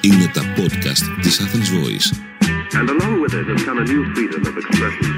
[0.00, 2.08] Είναι τα podcast της Athens Voice.
[2.78, 5.10] And along with it has come a new freedom of expression.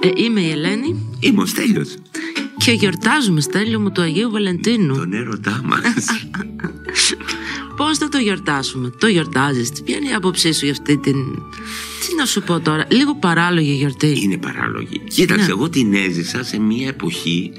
[0.00, 1.94] Ε, είμαι η Ελένη Είμαι ο Στέλιος,
[2.56, 4.96] και γιορτάζουμε Στέλιο μου του Αγίου Βαλεντίνου.
[4.96, 6.04] τον έρωτά μας.
[7.76, 11.16] Πώς θα το γιορτάσουμε, το γιορτάζεις, ποια είναι η άποψή σου για αυτή την...
[12.08, 14.18] Τι να σου πω τώρα, λίγο παράλογη γιορτή.
[14.22, 15.00] Είναι παράλογη.
[15.08, 15.50] Κοίταξε, Ναι.
[15.50, 17.52] εγώ την έζησα σε μια εποχή.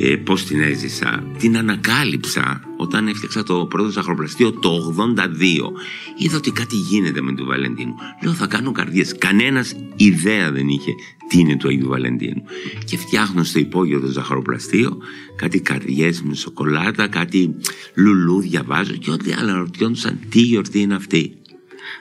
[0.00, 5.72] Ε, Πώς την έζησα, την ανακάλυψα όταν έφτιαξα το πρώτο ζαχαροπλαστείο το 82.
[6.18, 7.94] Είδα ότι κάτι γίνεται με τον Βαλεντίνου.
[8.22, 9.14] Λέω θα κάνω καρδιές.
[9.18, 10.90] Κανένας ιδέα δεν είχε
[11.28, 12.42] τι είναι του Αγίου Βαλεντίνου.
[12.84, 14.98] Και φτιάχνω στο υπόγειο το ζαχαροπλαστείο
[15.36, 17.54] κάτι καρδιές με σοκολάτα, κάτι
[17.94, 21.32] λουλούδια βάζω και ό,τι αναρωτιόντουσαν τι γιορτή είναι αυτή;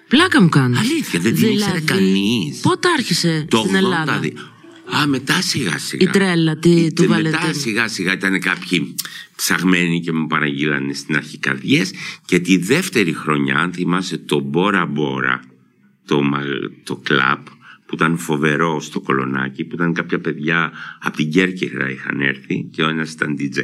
[0.08, 0.80] Πλάκα μου κάνεις.
[0.80, 2.60] Αλήθεια, δεν την ήξερε κανείς.
[2.62, 4.32] Πότε άρχισε Το στην Ελλάδα; 82.
[4.96, 6.10] Α, μετά σιγά σιγά.
[6.10, 7.54] η τρέλα τη, Ε, του Μετά Βαλεντίνου.
[7.54, 8.96] σιγά σιγά ήταν κάποιοι
[9.36, 11.92] ψαγμένοι και μου παραγγείλανε στην αρχή καρδιές
[12.26, 15.42] και τη δεύτερη χρονιά, αν θυμάσαι το Μπόρα Μπόρα,
[16.06, 16.44] το, μα-
[16.84, 17.48] το κλαπ
[17.86, 20.72] που ήταν φοβερό στο κολονάκι, που ήταν κάποια παιδιά
[21.02, 23.60] από την Κέρκυρα είχαν έρθει και ο ένας ήταν DJ.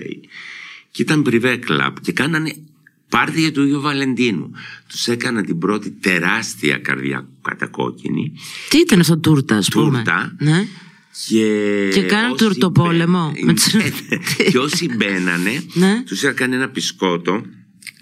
[0.91, 2.55] Και ήταν πριβέ κλαπ και κάνανε
[3.09, 4.51] πάρτι για του Ιου Βαλεντίνου.
[4.89, 8.31] Τους έκανα την πρώτη τεράστια καρδιά κατακόκκινη
[8.69, 10.35] Τι ήταν αυτό τούρτα, ας πούμε; Τούρτα.
[10.39, 10.67] Ναι.
[11.27, 14.49] Και, Και κάναν όσοι τουρτοπόλεμο μπαίνανε- με τους- Ναι, ναι.
[14.49, 16.03] και όσοι μπαίνανε Ναι.
[16.05, 17.41] τους έκανε ένα πισκότο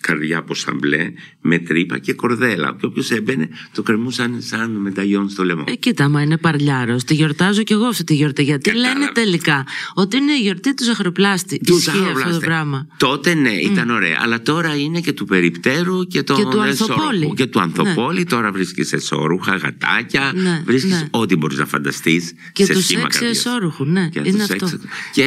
[0.02, 5.44] καρδιά από σαμπλέ με τρύπα και κορδέλα και όποιος έμπαινε το κρεμούσαν σαν μεταγιόν στο
[5.44, 7.04] λαιμό Ε, κοίτα, μα είναι παρλιάρος.
[7.04, 8.44] Τη γιορτάζω κι εγώ αυτή τη γιορτή.
[8.44, 9.00] Γιατί Κατάλαβα.
[9.00, 11.60] λένε τελικά ότι είναι η γιορτή του ζαχαροπλάστη.
[11.66, 12.46] Του Ισχύει αυτό το ζαχαροπλάστη.
[12.46, 12.88] πράγμα.
[12.98, 14.18] Τότε ναι, ήταν ωραία.
[14.22, 16.94] Αλλά τώρα είναι και του περιπτέρου και, των Και του εσώρουχου.
[17.02, 17.34] Ανθοπόλη.
[17.36, 18.24] Και του Ανθοπόλη.
[18.24, 20.32] Τώρα βρίσκεις εσώρουχα, γατάκια.
[20.36, 21.08] Ναι, βρίσκεις ναι.
[21.12, 22.34] ό,τι μπορείς να φανταστείς.
[22.54, 23.46] Και σε τους σχήμα σεξ καρδιάς.
[23.46, 24.68] εσώρουχου, ναι, Και είναι τους αυτό.
[24.68, 25.26] σεξ- Και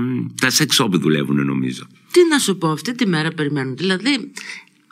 [0.00, 1.86] μ, τα σεξ shop δουλεύουν νομίζω.
[2.14, 3.76] Τι να σου πω, αυτή τη μέρα περιμένουν.
[3.76, 4.32] Δηλαδή,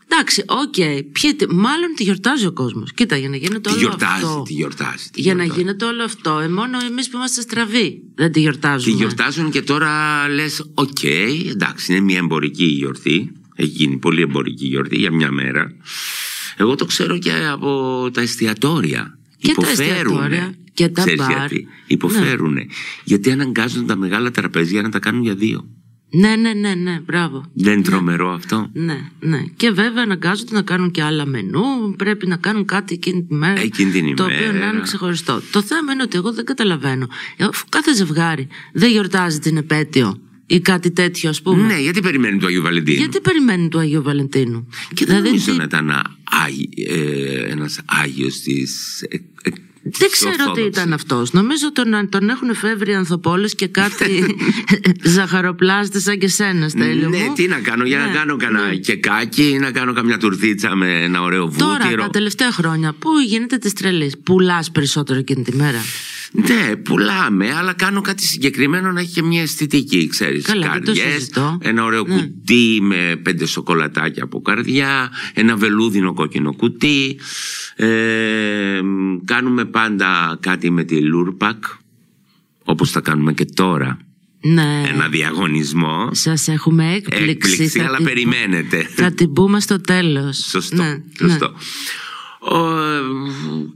[0.08, 0.74] εντάξει, οκ,
[1.12, 2.92] ποιοι τη- μάλλον τη γιορτάζει ο κόσμος.
[2.92, 4.42] Κοίτα, για να γίνεται Τη όλο γιορτάζει, αυτό.
[4.46, 5.08] τη γιορτάζει.
[5.12, 5.60] τη Για να γιορτάζει.
[5.60, 8.90] γίνεται όλο αυτό, ε, μόνο εμείς που είμαστε στραβοί δεν τη γιορτάζουμε.
[8.92, 11.02] Τη γιορτάζουν και τώρα λες: Οκέι,
[11.50, 13.32] εντάξει, είναι μια εμπορική γιορτή.
[13.56, 15.74] Έχει γίνει πολύ εμπορική γιορτή για μια μέρα.
[16.56, 19.18] Εγώ το ξέρω και από τα εστιατόρια.
[19.38, 19.92] Και τα Υποφέρουνε.
[19.92, 21.28] εστιατόρια και τα Ξέρεις μπαρ.
[21.28, 21.36] Ναι.
[21.38, 22.66] γιατί; Υποφέρουνε.
[23.04, 25.66] Γιατί αναγκάζουν τα μεγάλα τραπέζια να τα κάνουν για δύο.
[26.14, 27.44] Ναι, ναι, ναι, ναι, μπράβο.
[27.54, 28.70] Δεν είναι τρομερό αυτό.
[28.72, 29.44] Ναι, ναι.
[29.56, 31.94] Και βέβαια αναγκάζονται να κάνουν και άλλα μενού.
[31.96, 33.60] Πρέπει να κάνουν κάτι εκείνη τη μέρα.
[33.60, 34.58] Εκείνη την Το οποίο ημέρα.
[34.58, 35.42] να είναι ξεχωριστό.
[35.52, 37.08] Το θέμα είναι ότι εγώ δεν καταλαβαίνω.
[37.36, 41.66] Ε, Αφού κάθε ζευγάρι δεν γιορτάζει την επέτειο ή κάτι τέτοιο, ας πούμε.
[41.66, 45.56] Ναι, γιατί περιμένει το Αγίου Βαλεντίνου; Γιατί περιμένει του Αγίου Βαλεντίνου; Και δεν νομίζω τι-
[45.58, 49.02] να ήταν ε, ένας Άγιος της.
[49.82, 51.32] Δεν ξέρω τι ήταν αυτός.
[51.32, 54.36] Νομίζω τον, τον έχουν εφεύρει ανθοπόλε και κάτι
[55.14, 57.08] ζαχαροπλάστε σαν και σένα, Στέλιο.
[57.08, 57.32] Ναι, μου.
[57.34, 58.74] τι να κάνω, για να Ναι, κάνω κανένα ναι.
[58.76, 62.02] κεκάκι, να κάνω καμιά τουρτίτσα με ένα ωραίο Τώρα, βούτυρο.
[62.02, 64.12] τα τελευταία χρόνια, πού γίνεται τη τρελή.
[64.24, 65.78] Πουλάς περισσότερο εκείνη τη μέρα.
[66.34, 70.44] Ναι, πουλάμε, αλλά κάνω κάτι συγκεκριμένο να έχει και μια αισθητική, ξέρεις.
[70.44, 71.58] Καλά, δεν το Καρδιές, συζητώ.
[71.62, 72.14] ένα ωραίο Ναι.
[72.14, 77.18] κουτί με πέντε σοκολατάκια από καρδιά, ένα βελούδινο κόκκινο κουτί.
[77.76, 78.80] Ε,
[79.24, 81.64] κάνουμε πάντα κάτι με τη Lurpak,
[82.64, 83.98] όπως θα κάνουμε και τώρα.
[84.44, 84.82] Ναι.
[84.92, 86.08] Ένα διαγωνισμό.
[86.12, 87.30] Σας έχουμε έκπληξη.
[87.30, 88.88] Έκπληξη, θα αλλά την- περιμένετε.
[88.94, 90.36] Θα την πούμε στο τέλος.
[90.48, 90.82] Σωστό.
[90.82, 91.46] Ναι, σωστό.
[91.46, 91.52] Ο, ε,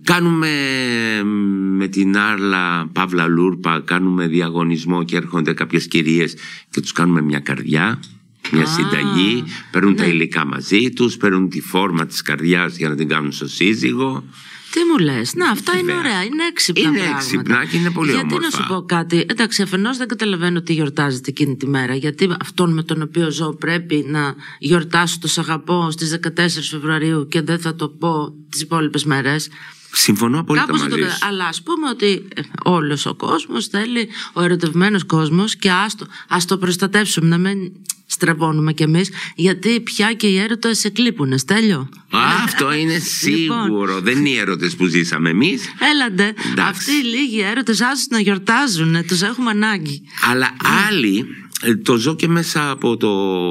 [0.03, 0.51] κάνουμε
[1.77, 6.37] με την Άρλα Παύλα Λούρπα κάνουμε διαγωνισμό και έρχονται κάποιες κυρίες
[6.71, 8.01] και τους κάνουμε μια καρδιά
[8.53, 10.09] μια Α, συνταγή παίρνουν τα ναι.
[10.09, 14.25] υλικά μαζί τους παίρνουν τη φόρμα της καρδιάς για να την κάνουν στο σύζυγο
[14.73, 15.99] Τι μου λες, Να, αυτά είναι Βέβαια.
[16.01, 16.25] ωραία.
[16.25, 16.83] Είναι έξυπνα.
[16.89, 17.17] Είναι πράγματα.
[17.19, 18.59] έξυπνα και είναι πολύ γιατί όμορφα.
[18.59, 21.95] να σου πω κάτι; Εντάξει, αφενός δεν καταλαβαίνω τι γιορτάζεται εκείνη τη μέρα.
[21.95, 27.27] Γιατί αυτόν με τον οποίο ζω πρέπει να γιορτάσω το σ' αγαπώ στις 14 Φεβρουαρίου
[27.29, 29.49] και δεν θα το πω τις υπόλοιπες μέρες.
[29.97, 31.13] Συμφωνώ απόλυτα Κάπως να μαζί το σου.
[31.15, 36.07] κατα- Αλλά ας πούμε ότι ε, όλος ο κόσμος θέλει, ο ερωτευμένος κόσμος και άστο,
[36.29, 37.73] ας το προστατεύσουμε να μην
[38.09, 41.89] στραβώνουμε κι εμείς γιατί πια και οι έρωτες εκλείπουνε, Στέλιο.
[42.11, 43.63] Α, αυτό είναι Λοιπόν.
[43.65, 44.01] σίγουρο.
[44.01, 45.63] Δεν είναι οι έρωτες που ζήσαμε εμείς.
[45.93, 46.61] Έλαντε, Εντάξει.
[46.71, 50.03] αυτοί οι λίγοι έρωτες άσους να γιορτάζουν, τους έχουμε ανάγκη.
[50.31, 50.57] Αλλά
[50.89, 51.46] άλλοι, ε,
[51.83, 53.09] το ζω και μέσα από το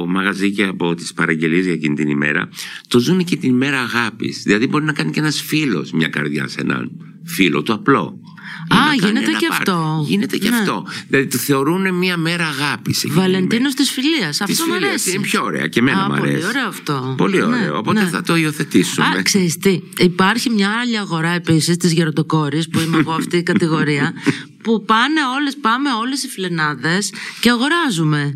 [0.08, 2.48] μαγαζί και από τις παραγγελίες για εκείνη την ημέρα,
[2.88, 4.42] το ζουν και την ημέρα αγάπης.
[4.44, 6.90] Δηλαδή μπορεί να κάνει και ένας φίλος μια καρδιά σε έναν
[7.24, 8.20] φίλο, το απλό.
[8.68, 9.70] Α, να κάνει γίνεται ένα και πάρτι.
[9.70, 10.04] αυτό.
[10.08, 10.56] Γίνεται και Ναι.
[10.56, 10.86] αυτό.
[11.08, 13.06] Δηλαδή το θεωρούν μια μέρα αγάπης.
[13.08, 14.28] Βαλεντίνος της φιλίας.
[14.30, 14.88] Της Αυτό μου φιλίας.
[14.90, 15.10] αρέσει.
[15.10, 16.32] Είναι πιο ωραία και εμένα Α, μου αρέσει.
[16.34, 17.14] Πολύ ωραίο αυτό.
[17.16, 17.58] Πολύ ωραίο.
[17.60, 18.08] Ναι, Οπότε ναι.
[18.08, 19.06] θα το υιοθετήσουμε.
[19.06, 23.42] Α, ξέρεις τι, υπάρχει μια άλλη αγορά επίσης της γεροντοκόρης που είμαι εγώ αυτή η
[23.42, 24.12] κατηγορία
[24.66, 28.32] που πάνε όλες, πάμε όλες οι φιλενάδες και αγοράζουμε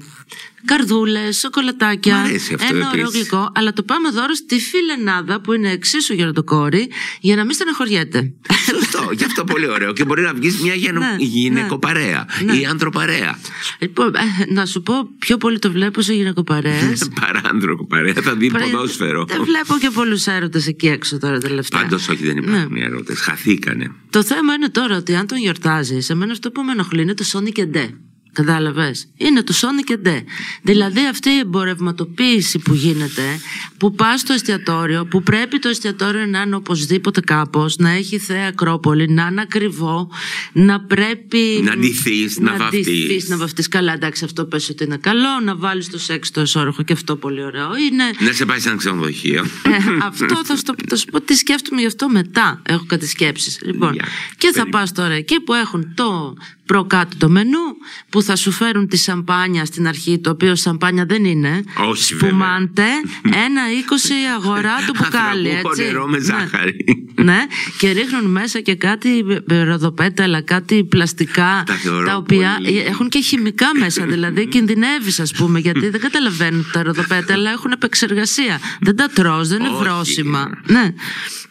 [0.65, 3.21] καρδούλες, σοκολατάκια, Μ' αρέσει αυτό ένα ωραίο επίσης.
[3.21, 6.91] γλυκό, αλλά το πάμε δώρο στη φιλενάδα που είναι εξίσου γεροντοκόρη
[7.21, 8.32] για να μην στεναχωριέται.
[8.71, 9.93] Σωστό, γι' αυτό πολύ ωραίο.
[9.93, 10.99] Και μπορεί να βγεις μια γενο...
[11.00, 12.53] Ναι, γυναικοπαρέα ναι.
[12.53, 13.38] ή ανθρωπαρέα.
[13.79, 17.09] Λοιπόν, ε, να σου πω πιο πολύ το βλέπω σε γυναικοπαρέες.
[17.21, 19.25] Παρά ανθρωπαρέα, θα δει Πριν- ποδόσφαιρο.
[19.25, 21.81] Δεν βλέπω και πολλούς έρωτες εκεί έξω τώρα τελευταία.
[21.81, 23.15] Πάντως όχι, δεν υπάρχουν οι ερώτε.
[23.15, 23.93] Χαθήκανε.
[24.11, 27.25] Το θέμα είναι τώρα ότι αν τον γιορτάζει, εμένα αυτό που με ενοχλεί είναι το
[27.33, 27.88] Sonic and Day.
[28.32, 30.21] Κατάλαβες; Είναι το Sonic and Day.
[30.62, 33.41] Δηλαδή αυτή η εμπορευματοποίηση που γίνεται,
[33.77, 38.47] που πας στο εστιατόριο, που πρέπει το εστιατόριο να είναι οπωσδήποτε κάπως, να έχει θέα
[38.49, 40.11] Ακρόπολη, να είναι ακριβό,
[40.53, 41.61] να πρέπει.
[41.65, 42.87] Να ντυθείς, να βαφτείς.
[42.87, 45.41] ντυθείς, Να βαφτείς καλά, εντάξει, αυτό πες ότι είναι καλό.
[45.44, 48.05] Να βάλεις το σεξ το εσόρουχο και αυτό πολύ ωραίο είναι.
[48.26, 49.44] Να σε πάει σε ένα ξενοδοχείο.
[49.62, 52.62] Ε, αυτό θα, στο, θα σου πω τι σκέφτομαι γι' αυτό μετά.
[52.67, 53.59] Έχω κάτι σκέψεις.
[53.62, 54.05] Λοιπόν, Για,
[54.37, 54.71] και θα περίμενε.
[54.71, 56.35] πας τώρα εκεί που έχουν το
[56.70, 57.67] προκάτω το μενού,
[58.11, 61.62] που θα σου φέρουν τη σαμπάνια στην αρχή, το οποίο σαμπάνια δεν είναι.
[61.88, 62.28] Όχι, βέβαια.
[62.28, 62.87] Σπουμάντε,
[63.46, 65.82] ένα είκοσι αγορά το μπουκάλι, Ανθρακούχο έτσι.
[65.82, 66.25] νερό με Ναι.
[66.25, 66.76] ζάχαρη.
[67.14, 67.38] Ναι,
[67.78, 72.78] και ρίχνουν μέσα και κάτι ε, ροδοπέταλα, κάτι πλαστικά, Τα θεωρώ οποία πολύ.
[72.78, 74.06] ε, έχουν και χημικά μέσα.
[74.06, 78.61] Δηλαδή κινδυνεύεις, ας πούμε, γιατί δεν καταλαβαίνουν ότι τα ροδοπέταλα έχουν επεξεργασία.
[78.81, 79.82] Δεν τα τρως, δεν είναι Όχι.
[79.82, 80.50] βρόσιμα.
[80.66, 80.94] Ναι.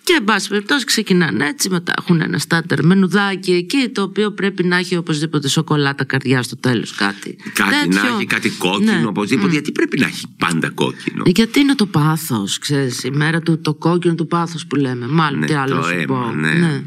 [0.09, 4.63] Και εν πάση περιπτώσει ξεκινάνε έτσι, μετά έχουν ένα στάτερ μενουδάκι εκεί, το οποίο πρέπει
[4.63, 6.91] να έχει οπωσδήποτε σοκολάτα καρδιά στο τέλος.
[6.95, 7.37] Κάτι.
[7.53, 8.01] Κάτι τέτοιο.
[8.01, 9.05] να έχει, κάτι κόκκινο Ναι.
[9.05, 9.51] οπωσδήποτε.
[9.51, 11.23] Γιατί πρέπει να έχει πάντα κόκκινο.
[11.25, 15.07] Γιατί είναι το πάθος, ξέρεις, η μέρα του το κόκκινο του πάθους που λέμε.
[15.07, 16.31] Μάλλον Ναι, τι άλλο το σου αίμα, πω.
[16.35, 16.83] ναι.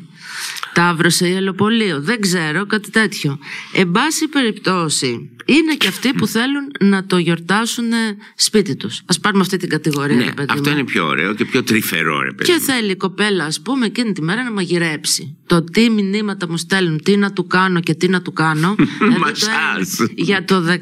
[0.73, 2.01] Ταύρωσε η ελοπολείο.
[2.01, 3.39] Δεν ξέρω, κάτι τέτοιο.
[3.73, 9.03] Εν πάση περιπτώσει, είναι και αυτοί που θέλουν να το γιορτάσουν ε, σπίτι τους.
[9.07, 10.17] Α πάρουμε αυτή την κατηγορία.
[10.17, 10.77] Ναι, ρε παιδί αυτό μου.
[10.77, 12.53] είναι πιο ωραίο και πιο τρυφερό, ρε παιδί.
[12.53, 12.65] Και μου.
[12.65, 15.37] θέλει η κοπέλα, ας πούμε, εκείνη τη μέρα να μαγειρέψει.
[15.53, 18.75] Το τι μηνύματα μου στέλνουν, τι να του κάνω και τι να του κάνω.
[18.99, 20.01] Δηλαδή, το Μασάζ.
[20.01, 20.77] ένα για το 14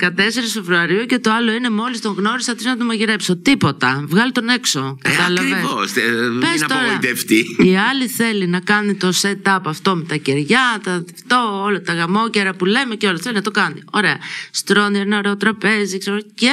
[0.52, 3.36] Φεβρουαρίου και το άλλο είναι μόλις τον γνώρισα, τι να του μαγειρέψω.
[3.36, 4.04] Τίποτα.
[4.08, 4.98] Βγάλει τον έξω.
[5.02, 5.96] Ε, Κατάλαβες; ακριβώς.
[5.96, 6.00] Ε,
[6.40, 7.56] Πες μην τώρα, απογοητευτεί.
[7.58, 11.92] Η άλλη θέλει να κάνει το setup αυτό με τα κεριά, τα, αυτό, όλα τα
[11.92, 13.18] γαμόκερα που λέμε και όλα.
[13.18, 13.82] Θέλει να το κάνει.
[13.90, 14.18] Ωραία.
[14.50, 16.52] Στρώνει ένα ωραίο τραπέζι, ξέρω, και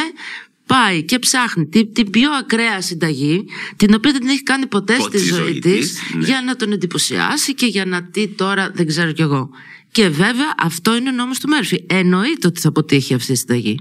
[0.67, 4.95] πάει και ψάχνει την, την πιο ακραία συνταγή, την οποία δεν την έχει κάνει ποτέ
[4.97, 6.25] Ποτέ στη στη ζωή ζωή της, της, ναι.
[6.25, 9.49] για να τον εντυπωσιάσει και για να τι τώρα δεν ξέρω κι εγώ.
[9.91, 11.83] Και βέβαια αυτό είναι ο νόμος του Μέρφυ.
[11.87, 13.79] Εννοείται ότι θα αποτύχει αυτή η συνταγή.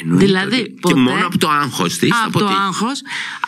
[0.00, 2.10] Εννοείται δηλαδή, ότι- ποτέ- Και μόνο από το άγχος της.
[2.26, 3.02] Από το άγχος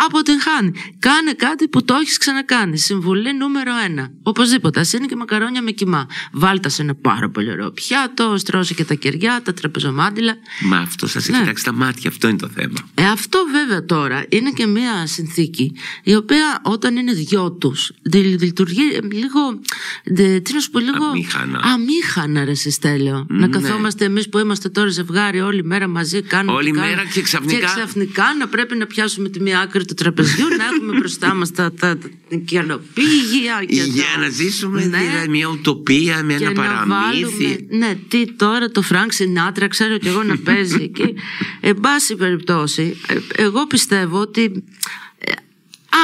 [0.07, 0.73] αποτυγχάνει.
[0.99, 2.79] Κάνε κάτι που το έχεις ξανακάνει.
[2.79, 4.11] Συμβουλή νούμερο ένα.
[4.23, 4.81] Οπωσδήποτε.
[4.81, 6.07] Α είναι και μακαρόνια με κοιμά.
[6.33, 10.35] Βάλτα σε ένα πάρα πολύ ωραίο πιάτο, στρώσε και τα κεριά, τα τραπεζομάντιλα.
[10.61, 11.39] Μα αυτό σας έχει Ναι.
[11.39, 12.75] κοιτάξει τα μάτια, αυτό είναι το θέμα.
[12.95, 15.73] Ε, αυτό βέβαια τώρα είναι και μια συνθήκη
[16.03, 19.61] η οποία όταν είναι δυο τους λειτουργεί ε, λίγο.
[20.05, 21.05] δε- τι να σου πω, λίγο.
[21.05, 21.61] Αμήχανα.
[21.63, 23.27] Αμήχανα, ρε Συστέλιο.
[23.29, 26.57] Να καθόμαστε εμείς που είμαστε τώρα ζευγάρι όλη μέρα μαζί, κάνουμε.
[26.57, 26.95] Όλη τι κάνουμε.
[26.97, 30.65] μέρα και ξαφνικά- Και ξαφνικά να πρέπει να πιάσουμε τη μία άκρη του τραπεζιού, να
[30.65, 34.99] έχουμε μπροστά μας τα, τα, τα, την κιανοπήγια και Για τα- να ζήσουμε Ναι.
[34.99, 37.23] δηλαδή, μια ουτοπία, με και ένα να παραμύθι.
[37.23, 41.15] βάλουμε, ναι, τι τώρα το Φρανκ Σινάτρα, ξέρω κι εγώ να παίζει εκεί.
[41.61, 44.55] Εν πάση περιπτώσει, ε, εγώ πιστεύω ότι ε,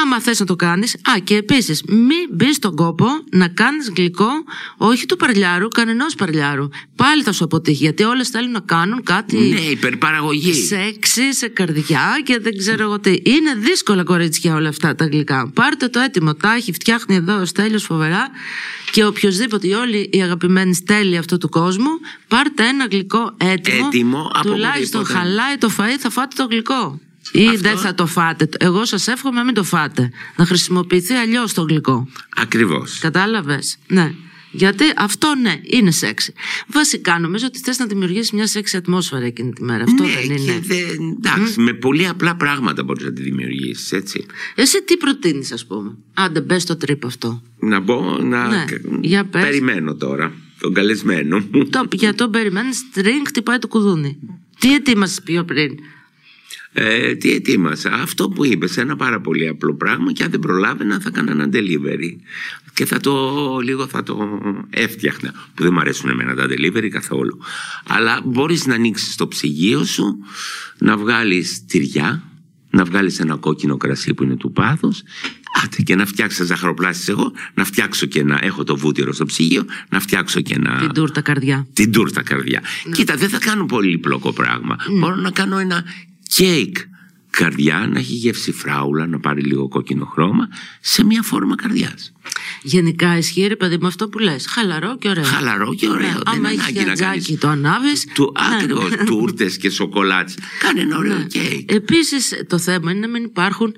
[0.01, 4.29] άμα θες να το κάνεις, α και επίσης μην μπει στον κόπο να κάνεις γλυκό
[4.77, 6.67] όχι του Παρλιάρου, κανενός Παρλιάρου.
[6.95, 10.53] Πάλι θα σου αποτύχει, γιατί όλες θέλουν να κάνουν κάτι Ναι, υπερπαραγωγή.
[10.53, 13.09] σεξι, σε καρδιά και δεν ξέρω εγώ τι.
[13.23, 15.51] Είναι δύσκολα κορίτσια όλα αυτά τα γλυκά.
[15.53, 16.33] Πάρτε το έτοιμο.
[16.35, 18.29] Τα έχει φτιάχνει εδώ ο Στέλιος φοβερά
[18.91, 21.89] και οποιοδήποτε, οι όλοι οι αγαπημένοι στέλοι αυτού του κόσμου,
[22.27, 23.85] πάρτε ένα γλυκό έτοιμο.
[23.87, 25.27] Έτοιμο, από Τουλάχιστον οπουδήποτε.
[25.27, 26.99] χαλάει το φαΐ, θα φάτε το γλυκό.
[27.35, 28.49] Ή Αυτό- δεν θα το φάτε.
[28.59, 30.09] Εγώ σας εύχομαι να μην το φάτε.
[30.35, 32.07] Να χρησιμοποιηθεί αλλιώς το γλυκό.
[32.35, 32.99] Ακριβώς.
[32.99, 34.13] Κατάλαβες; Ναι.
[34.55, 36.33] Γιατί αυτό ναι, είναι σεξι.
[36.67, 39.83] Βασικά νομίζω ότι θες να δημιουργήσεις μια σεξι ατμόσφαιρα εκείνη τη μέρα.
[39.83, 40.51] Αυτό ναι, δεν είναι.
[40.51, 44.25] και δεν- εντάξει, με πολύ απλά πράγματα μπορείς να τη δημιουργήσεις, έτσι.
[44.55, 47.41] Εσύ τι προτείνεις ας πούμε; Άντε μπες στο τρίπ αυτό.
[47.59, 48.47] Να μπω να.
[48.47, 48.65] Ναι,
[49.01, 49.43] για πες.
[49.43, 51.65] Περιμένω τώρα τον καλεσμένο μου.
[51.69, 54.17] το, για το περιμένεις στρινγκ χτυπάει το κουδούνι.
[54.59, 55.75] Τι ετοίμασες πιο πριν;
[56.73, 57.91] Ε, τι ετοίμασα.
[57.91, 61.49] Αυτό που είπες, ένα πάρα πολύ απλό πράγμα και αν δεν προλάβαινα θα έκανα ένα
[61.53, 62.15] delivery.
[62.73, 64.39] Και θα το λίγο θα το
[64.69, 65.33] έφτιαχνα.
[65.53, 67.39] Που δεν μου αρέσουν εμένα τα delivery καθόλου.
[67.87, 70.17] Αλλά μπορείς να ανοίξεις το ψυγείο σου,
[70.77, 72.23] να βγάλεις τυριά,
[72.69, 75.03] να βγάλεις ένα κόκκινο κρασί που είναι του πάθους
[75.61, 79.65] Άτε και να φτιάξω ζαχαροπλάσεις εγώ, να φτιάξω και ένα, έχω το βούτυρο στο ψυγείο,
[79.89, 80.77] να φτιάξω και ένα...
[80.77, 81.67] Την τούρτα καρδιά.
[81.73, 82.61] Την τούρτα καρδιά.
[82.83, 82.95] Ναι.
[82.95, 84.77] Κοίτα, δεν θα κάνω πολύ πλοκό πράγμα.
[84.99, 85.83] Μπορώ να κάνω ένα
[86.35, 86.77] κέικ
[87.29, 90.47] καρδιά, να έχει γεύση φράουλα, να πάρει λίγο κόκκινο χρώμα,
[90.81, 92.13] σε μια φόρμα καρδιάς.
[92.61, 94.45] Γενικά ισχύει ρε παιδί με αυτό που λες.
[94.47, 95.23] Χαλαρό και ωραίο.
[95.23, 96.07] Χαλαρό και ωραίο.
[96.07, 98.07] Ναι, δεν άμα ανάγκη έχει να τζάκι κάνεις το ανάβεις.
[98.13, 98.55] του, ναι.
[98.55, 100.37] Ακριβώς, τούρτες και σοκολάτες.
[100.59, 101.23] Κάνε ένα ωραίο Ναι.
[101.23, 101.71] κέικ.
[101.71, 103.73] Επίσης το θέμα είναι να μην υπάρχουν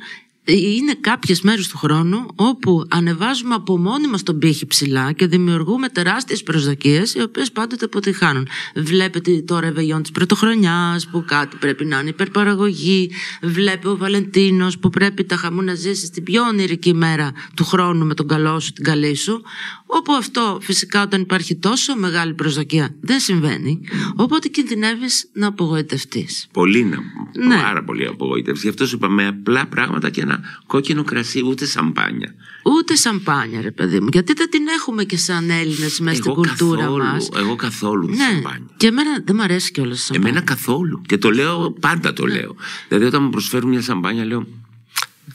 [0.53, 5.89] είναι κάποιες μέρες του χρόνου όπου ανεβάζουμε από μόνοι μας τον πύχη ψηλά και δημιουργούμε
[5.89, 8.47] τεράστιες προσδοκίες οι οποίες πάντοτε αποτυχάνουν.
[8.75, 13.11] Βλέπετε το ρεβεγιόν της πρωτοχρονιάς που κάτι πρέπει να είναι υπερπαραγωγή.
[13.41, 18.05] Βλέπει ο Βαλεντίνος που πρέπει τα χαμού να ζήσει την πιο ονειρική μέρα του χρόνου
[18.05, 19.41] με τον καλό σου, την καλή σου.
[19.85, 23.79] Όπου αυτό φυσικά όταν υπάρχει τόσο μεγάλη προσδοκία δεν συμβαίνει.
[24.15, 26.47] Οπότε κινδυνεύεις να απογοητευτείς.
[26.53, 26.97] Πολύ να
[27.47, 27.61] Ναι.
[27.61, 28.61] πάρα πολύ απογοήτευση.
[28.63, 32.33] Γι' αυτό σου είπα με απλά πράγματα και ένα κόκκινο κρασί, ούτε σαμπάνια.
[32.77, 34.07] Ούτε σαμπάνια, ρε παιδί μου.
[34.11, 37.29] Γιατί δεν την έχουμε και σαν Έλληνες μέσα στην κουλτούρα καθόλου, μας.
[37.35, 38.67] εγώ καθόλου τη Ναι, σαμπάνια.
[38.77, 40.29] και εμένα δεν μου αρέσει κιόλας η σαμπάνια.
[40.29, 41.01] Εμένα καθόλου.
[41.05, 42.33] Και το λέω, πάντα το Ναι.
[42.33, 42.55] λέω.
[42.87, 44.47] Δηλαδή όταν μου προσφέρουν μια σαμπάνια λέω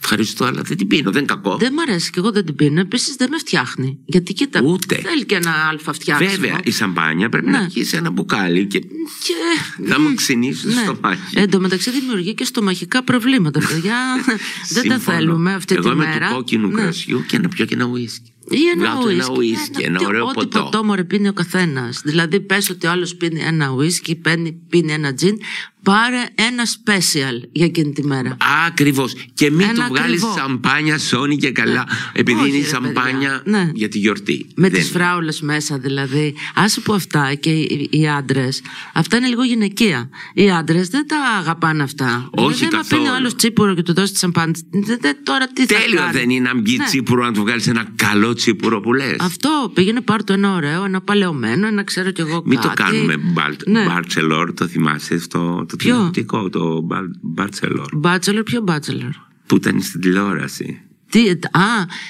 [0.02, 1.56] ευχαριστώ αλλά δεν την πίνω, δεν είναι κακό.
[1.56, 2.80] Δεν μ' αρέσει και εγώ δεν την πίνω.
[2.80, 3.98] Επίσης δεν με φτιάχνει.
[4.04, 4.94] Γιατί κοίτα, Ούτε.
[4.94, 6.30] θέλει και ένα αλφα φτιάξιμο.
[6.30, 7.58] Βέβαια η σαμπάνια πρέπει Ναι.
[7.58, 9.84] να βγει σε ένα μπουκάλι και Και...
[9.88, 10.72] θα μου ξυνήσει Ναι.
[10.72, 11.20] στο μάχη.
[11.34, 13.96] Εν τω μεταξύ δημιουργεί και στομαχικά προβλήματα, παιδιά.
[14.74, 16.28] δεν τα θέλουμε αυτή Εγώ τη είμαι μέρα.
[16.28, 16.82] του κόκκινου Ναι.
[16.82, 18.32] κρασιού και να πιω και ένα ουίσκι.
[18.52, 19.38] Ή ένα Βγάζω ένα ουίσκι.
[19.38, 20.62] ουίσκι, ένα τι- ωραίο ό,τι ποτό.
[20.62, 22.00] ποτό μωρέ πίνει ο καθένας.
[22.04, 25.36] Δηλαδή, πες ότι ο άλλος πίνει ένα ουίσκι, πίνει, πίνει ένα τζιν,
[25.82, 28.36] πάρε ένα special για εκείνη τη μέρα.
[28.66, 29.14] Ακριβώς.
[29.34, 30.34] Και μην Ένα του βγάλεις ακριβό.
[30.48, 31.86] σαμπάνια σώνη και καλά.
[32.12, 33.42] Επειδή Όχι, είναι η ρε, σαμπάνια παιδιά.
[33.44, 33.70] Ναι.
[33.74, 34.46] για τη γιορτή.
[34.54, 36.34] Με Δεν τις φράουλες μέσα δηλαδή.
[36.54, 38.62] Άσε που αυτά και οι, οι άντρες,
[38.94, 40.08] αυτά είναι λίγο γυναικεία.
[40.34, 42.28] Οι άντρες δεν τα αγαπάνε αυτά.
[42.30, 43.02] Όχι δηλαδή, άμα καθόλου.
[43.02, 44.54] πίνει ο άλλος τσίπουρο και του δώσει τη σαμπάνια.
[44.70, 46.84] δεν- δεν- Τώρα τι θα Τέλειο κάνει; δεν είναι να μπει Ναι.
[46.84, 49.16] τσίπουρο να του βγάλεις ένα καλό τσίπουρο που λες.
[49.20, 52.82] Αυτό πήγαινε πάρ' το ένα ωραίο, ένα παλαιωμένο, ένα ξέρω κι εγώ Μην το κάτι.
[52.82, 53.84] κάνουμε μπαλ- Ναι.
[53.84, 57.88] μπαρτσελόρ, το θυμάσαι στο το Ποιο; τηλεοπτικό, το μπαλ- μπαρτσελόρ.
[57.96, 59.10] Μπάτσελορ, ποιο μπάτσελορ;
[59.46, 60.80] Που ήταν στην τηλεόραση.
[61.10, 61.36] Τι, α,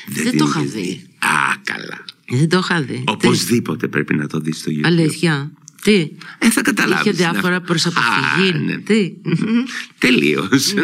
[0.09, 1.03] δεν, την το είχα είχες δει.
[1.19, 2.05] Α, καλά.
[2.29, 3.05] Δεν το είχα δει.
[3.07, 4.87] Οπωσδήποτε πρέπει να το δεις στο Τι, YouTube.
[4.87, 5.51] αλήθεια.
[5.83, 7.05] Τι; Ε, θα καταλάβεις.
[7.05, 8.51] Είχε διάφορα προς αποφυγή.
[8.57, 8.77] Α, ναι.
[8.79, 9.13] Τι;
[9.99, 10.75] Τελείως.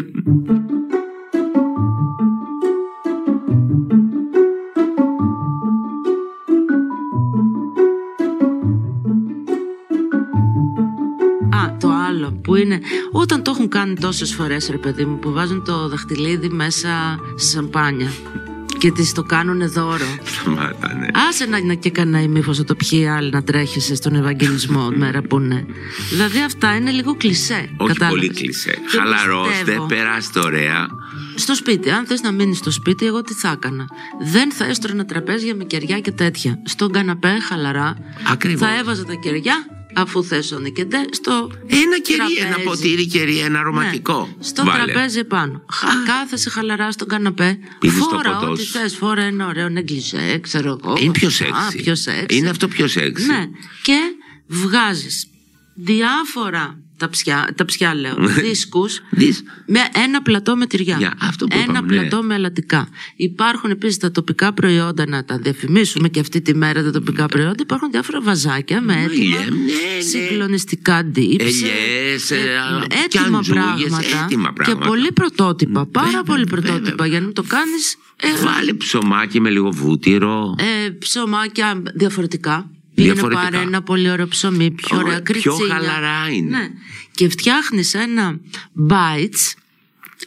[12.57, 12.81] Που είναι
[13.13, 17.49] όταν το έχουν κάνει τόσες φορές ρε παιδί μου που βάζουν το δαχτυλίδι μέσα σε
[17.49, 18.13] σαμπάνια
[18.79, 20.07] και τις το κάνουν δώρο.
[20.25, 21.07] Σταμάτα, ναι.
[21.29, 25.23] Άσε να είναι και κανένα μήπως θα το πιει άλλη να τρέχεσαι στον Ευαγγελισμό μέρα
[25.23, 25.67] που είναι.
[26.11, 27.69] Δηλαδή αυτά είναι λίγο κλισέ.
[27.77, 28.27] Όχι κατάλαβες.
[28.27, 28.71] πολύ κλεισέ.
[28.91, 30.89] Και Χαλαρώστε, πιστεύω, περάστε ωραία.
[31.35, 33.87] Στο σπίτι, αν θες να μείνεις στο σπίτι, εγώ τι θα έκανα.
[34.33, 36.59] Δεν θα έστρωνα τραπέζια με κεριά και τέτοια.
[36.65, 37.97] Στον καναπέ, χαλαρά.
[38.33, 38.69] Ακριβώς.
[38.69, 39.67] Θα έβαζα τα κεριά,
[39.97, 41.51] αφού θες ο νικεντέ, στο.
[41.67, 42.65] Ένα κερί, ένα τραπέζι.
[42.69, 44.35] ποτήρι κερί, ένα αρωματικό.
[44.39, 44.85] Ναι, στο Βάλε.
[44.93, 45.65] τραπέζι επάνω.
[45.73, 47.59] Χα, κάθεσαι χαλαρά στον καναπέ.
[47.79, 48.73] Πίνεις το Φόρα ποτός ό,τι σου.
[48.79, 50.95] θες, Φόρα ένα ωραίο νεγκλιζέ, ξέρω εγώ.
[50.99, 51.77] Είναι πιο Α, σεξι.
[51.83, 52.37] πιο σεξι.
[52.39, 53.27] Είναι αυτό πιο σεξι.
[53.27, 53.49] Ναι.
[53.83, 53.99] Και
[54.47, 55.27] βγάζεις
[55.75, 59.43] διάφορα τα ψιά, τα ψιά λέω, δίσκους Δεις.
[59.67, 60.97] με ένα πλατό με τυριά.
[60.99, 62.01] Για αυτό που ένα είπαμε, ναι.
[62.01, 62.89] πλατό με αλατικά.
[63.17, 67.63] Υπάρχουν επίσης τα τοπικά προϊόντα, να τα διαφημίσουμε και αυτή τη μέρα τα τοπικά προϊόντα.
[67.63, 70.01] Υπάρχουν διάφορα βαζάκια με έτοιμα ναι, ναι.
[70.01, 71.41] συγκλονιστικά dips.
[71.41, 73.53] Ελιές, ε, ε, και έτοιμα αντζούγες,
[73.89, 74.25] πράγματα.
[74.25, 74.87] έτοιμα Και πράγματα.
[74.87, 75.87] πολύ πρωτότυπα.
[75.87, 76.73] Πάρα Βέβαια, πολύ βέβαια.
[76.73, 77.07] πρωτότυπα.
[77.07, 77.97] Για να μην το κάνεις.
[78.17, 80.55] Ε, Βάλε ψωμάκι με λίγο βούτυρο.
[80.59, 82.71] ε, ψωμάκια διαφορετικά.
[82.97, 83.51] Πήγαινε Διαφορετικά.
[83.51, 85.75] πάρε ένα πολύ ωραίο ψωμί, πιο Ωραία, ωραία πιο κριτσίνια.
[85.75, 86.59] χαλαρά είναι.
[86.59, 86.69] Ναι.
[87.11, 88.39] Και φτιάχνεις ένα
[88.89, 89.53] bites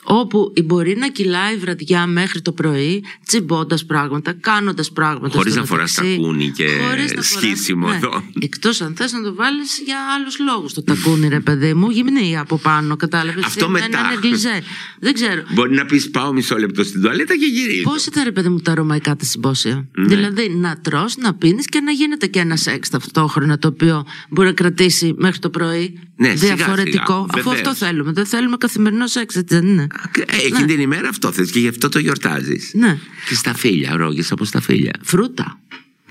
[0.03, 5.61] όπου μπορεί να κυλάει η βραδιά μέχρι το πρωί τσιμπώντας πράγματα, κάνοντας πράγματα Χωρίς στο
[5.61, 6.15] να φοράς μεταξύ.
[6.19, 7.95] τακούνι και Χωρίς να φοράς- σχίσιμο ναι.
[7.95, 8.23] εδώ.
[8.41, 12.37] Εκτός αν θες να το βάλεις για άλλους λόγους το τακούνι ρε παιδί μου, γυμνή
[12.37, 13.99] από πάνω κατάλαβες Αυτό Είναι μετά.
[13.99, 14.61] ένα νεγκλιζέ.
[14.99, 17.81] Δεν ξέρω Μπορεί να πεις πάω μισό λεπτό στην τουαλέτα και γυρίζω.
[17.83, 20.05] Πώς ήταν ρε παιδί μου τα ρωμαϊκά τα συμπόσια; Ναι.
[20.15, 24.47] Δηλαδή να τρως, να πίνεις και να γίνεται και ένας σεξ ταυτόχρονα το οποίο μπορεί
[24.47, 25.99] να κρατήσει μέχρι το πρωί.
[26.15, 27.13] Ναι, σιγά, διαφορετικό.
[27.13, 27.55] σιγά, Αφού βεβαίως.
[27.55, 28.11] αυτό θέλουμε.
[28.11, 29.78] Δεν θέλουμε καθημερινό σεξ, έτσι δεν είναι.
[29.81, 32.71] Ε, Εκείνη την ημέρα αυτό θες και γι' αυτό το γιορτάζεις.
[32.73, 32.97] Ναι.
[33.27, 34.91] Και στα φίλια, ρόγες από στα φίλια.
[35.01, 35.59] Φρούτα.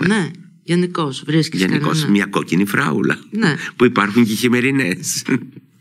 [0.06, 0.30] Ναι.
[0.62, 1.60] Γενικώς βρίσκεις.
[1.60, 3.18] Γενικώς μια κόκκινη φράουλα.
[3.30, 3.54] Ναι.
[3.76, 5.22] Που υπάρχουν και χειμερινές.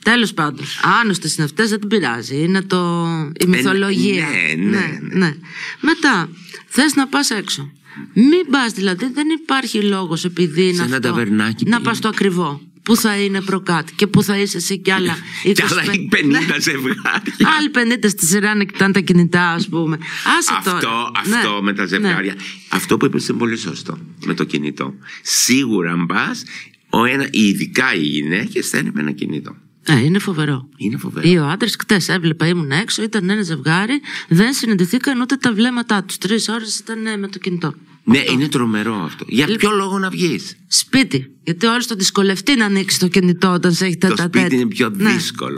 [0.03, 0.65] Τέλος πάντων.
[1.01, 2.35] Άνοστες είναι αυτές, δεν την πειράζει.
[2.43, 3.05] Είναι το...
[3.39, 4.25] η μυθολογία.
[4.57, 5.35] ναι, ναι, ναι.
[5.81, 6.29] Μετά,
[6.67, 7.71] θες να πας έξω.
[8.13, 11.07] Μην πας, δηλαδή δεν υπάρχει λόγος επειδή είναι Σε ένα αυτό.
[11.07, 11.83] ταβερνάκι να πήγαινε.
[11.83, 12.61] πας στο ακριβό.
[12.87, 15.15] Που θα είναι προκάτ και που θα είσαι εσύ κι άλλα
[15.45, 15.51] 25.
[15.53, 16.39] Κι άλλα 50 Ναι.
[16.59, 17.21] ζευγάρια.
[17.57, 17.71] Άλλοι
[18.03, 19.97] 50 στη σειρά να κοιτάνε τα κινητά, ας πούμε.
[20.37, 21.11] Άσε Αυτό, τώρα.
[21.15, 21.87] αυτό Ναι, με τα ναι.
[21.87, 22.35] ζευγάρια.
[22.69, 24.93] Αυτό που είπες είναι πολύ σωστό με το κινητό.
[25.21, 26.43] Σίγουρα αν πας,
[26.89, 29.55] ο ένα, ειδικά οι γυναίκες θα είναι με ένα κινητό.
[29.89, 30.69] Ε, είναι φοβερό.
[30.77, 31.29] Είναι φοβερό.
[31.29, 36.03] Ή ο άντρε, χτες έβλεπα, ήμουν έξω, ήταν ένα ζευγάρι, δεν συναντηθήκαν ούτε τα βλέμματά
[36.03, 36.17] τους.
[36.17, 37.73] Τρεις ώρες ήταν ε, με το κινητό.
[38.09, 39.25] Ναι, είναι τρομερό αυτό.
[39.27, 41.31] Για Λοιπόν- ποιο λόγο να βγεις; Σπίτι.
[41.43, 44.43] Γιατί ο άλλος θα δυσκολευτεί να ανοίξει το κινητό όταν σε έχει Το τέτα σπίτι
[44.43, 44.55] τέτα.
[44.55, 45.11] είναι πιο Ναι.
[45.11, 45.57] δύσκολο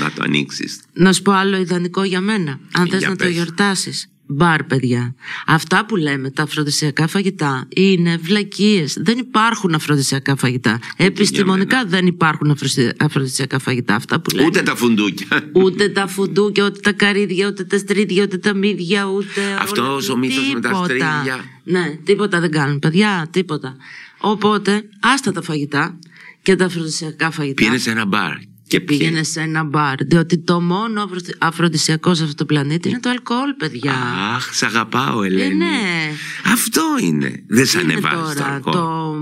[0.00, 0.80] να το ανοίξεις.
[0.92, 2.60] Να σου πω άλλο ιδανικό για μένα.
[2.72, 3.32] Αν θες Για να το πες.
[3.34, 4.08] γιορτάσεις.
[4.26, 5.14] Μπαρ, παιδιά.
[5.46, 8.96] Αυτά που λέμε, τα αφροδισιακά φαγητά, είναι βλακίες.
[9.00, 10.78] Δεν υπάρχουν αφροδισιακά φαγητά.
[10.96, 13.94] Επιστημονικά δεν υπάρχουν αφροδισια- αφροδισιακά φαγητά.
[13.94, 14.46] Αυτά που λέμε.
[14.48, 15.50] Ούτε τα φουντούκια.
[15.52, 19.40] Ούτε τα φουντούκια, ούτε τα καρύδια, ούτε τα στρίδια, ούτε τα μύδια, ούτε.
[19.58, 20.84] Αυτός όλα- ο μύθος με τα τίποτα.
[20.84, 21.44] στρίδια.
[21.64, 23.76] Ναι, τίποτα δεν κάνουν, παιδιά, τίποτα.
[24.18, 25.98] Οπότε, άστα τα φαγητά
[26.42, 27.64] και τα αφροδισιακά φαγητά.
[27.64, 28.32] Πήρες σε ένα μπαρ.
[28.74, 29.24] Και Πήγαινε πήγαινε.
[29.24, 30.04] σε ένα μπαρ.
[30.04, 33.92] Διότι το μόνο αφρο- αφροδισιακό σε αυτό το πλανήτη είναι το αλκοόλ, παιδιά.
[34.34, 35.50] Αχ, σ' αγαπάω, Ελένη.
[35.52, 36.10] Ε, ναι.
[36.52, 37.44] Αυτό είναι.
[37.48, 38.74] Δεν σ' Τι είναι ανεβάζει το τώρα, αλκοόλ.
[38.74, 39.14] το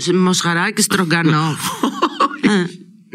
[0.00, 1.60] σ- μοσχαράκι στρογκανόφ.
[2.40, 2.64] ε,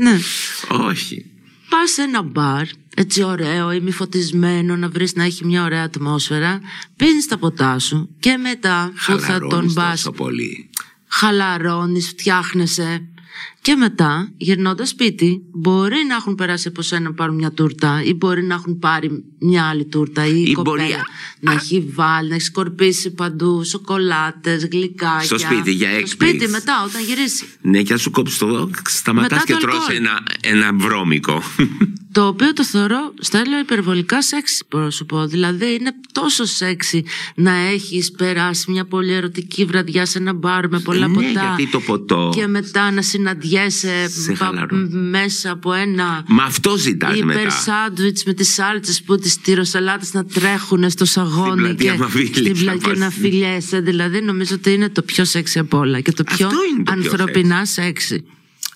[0.01, 0.20] ναι.
[0.67, 1.25] Όχι.
[1.70, 2.63] Πας σε ένα μπαρ,
[2.96, 6.60] έτσι ωραίο, ημιφωτισμένο, να βρεις να έχει μια ωραία ατμόσφαιρα.
[6.96, 10.70] Πίνεις τα ποτά σου και μετά που θα τον Χαλαρώνεις πα, τόσο πολύ.
[11.08, 13.08] χαλαρώνεις, φτιάχνεσαι.
[13.67, 18.13] Και μετά, γυρνώντας σπίτι, μπορεί να έχουν περάσει από σένα να πάρουν μια τούρτα, ή
[18.13, 20.95] μπορεί να έχουν πάρει μια άλλη τούρτα, ή, η Ή κοπέλα μπορεί-
[21.39, 25.21] να έχει βάλει, να έχει σκορπίσει παντού σοκολάτες, γλυκάκια.
[25.25, 26.13] Στο σπίτι, για Στο έκπληξη.
[26.13, 27.45] σπίτι μετά, όταν γυρίσει.
[27.62, 29.95] Ναι, και αν σου κόψεις το σταματάς Μετά και το τρως αλκοόλ.
[29.97, 31.41] ένα, ένα βρώμικο.
[32.12, 35.27] Το οποίο το θεωρώ, Στέλλο, υπερβολικά σεξι, μπορώ να σου πω.
[35.27, 37.03] Δηλαδή, είναι τόσο σεξι
[37.36, 41.29] να έχεις περάσει μια πολύ ερωτική βραδιά σε ένα μπαρ με πολλά Ναι, ποτά.
[41.29, 44.90] γιατί το ποτό- Και μετά να συναντιέσαι Σε πα- χαλαρώνει.
[44.94, 46.24] μέσα από ένα.
[46.28, 47.50] Μα αυτό ζητάς Υπερ μετά.
[47.50, 52.46] σάντουιτς με τις σάλτσες που τις τυροσαλάτες να τρέχουν στο σαγόνι πλατεία και Μαβίλης στην
[52.52, 52.98] να πλατεία πας.
[52.98, 53.80] να φιλιέσαι.
[53.80, 56.92] Δηλαδή νομίζω ότι είναι το πιο σεξι από όλα και το πιο Αυτό είναι το
[56.94, 58.26] πιο ανθρωπινά σεξι.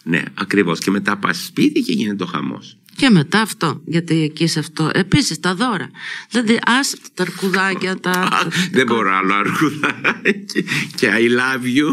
[0.04, 0.80] Ναι, ακριβώς.
[0.80, 2.78] Και μετά πας σπίτι και γίνεται ο χαμός.
[3.01, 4.89] Και μετά αυτό, γιατί εκεί σε αυτό.
[4.93, 5.89] Επίσης τα δώρα.
[6.29, 8.29] Δηλαδή, άσε τα αρκουδάκια, τα.
[8.72, 10.65] Δεν μπορώ άλλο αρκουδάκι.
[10.96, 11.89] Και I love you.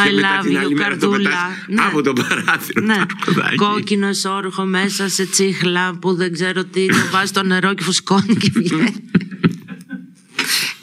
[0.00, 1.30] I και μετά love την you, άλλη μέρα το καρδούλα.
[1.30, 1.82] πετάς Ναι.
[1.82, 2.84] από το παράθυρο.
[2.84, 3.56] Ναι, το αρκουδάκι.
[3.56, 8.36] κόκκινο εσόρουχο μέσα σε τσίχλα που δεν ξέρω τι, το βάζεις στο νερό και φουσκώνει
[8.36, 8.94] και βγαίνει.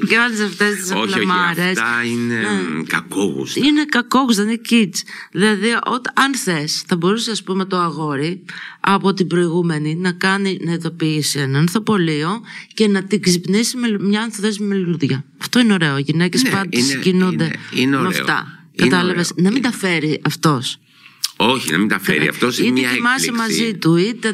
[0.07, 1.69] Και όλε αυτές τις Όχι, όχι, φλαμάρε.
[1.69, 2.77] αυτά είναι Ναι.
[2.79, 3.65] μ, κακόγουστα.
[3.65, 4.97] Είναι κακόγουστα, είναι kids.
[5.31, 8.43] Δηλαδή, όταν, αν θες, θα μπορούσες, ας πούμε, το αγόρι
[8.79, 12.41] από την προηγούμενη να κάνει να ειδοποιήσει έναν ανθοπολείο
[12.73, 15.23] και να την ξυπνήσει με μια ανθοδέσμη με λουλούδια.
[15.41, 15.97] Αυτό είναι ωραίο.
[15.97, 18.09] Οι γυναίκες Ναι, πάντα είναι- συγκινούνται είναι- είναι με ωραίο.
[18.21, 18.61] αυτά.
[18.71, 19.43] Είναι Κατάλαβες; ωραίο.
[19.45, 20.79] Να μην τα φέρει αυτός.
[21.39, 22.27] Όχι, να μην τα φέρει.
[22.27, 23.59] Αυτός είναι είτε μια κοιμάσαι έκπληξη.
[23.61, 24.33] μαζί του, είτε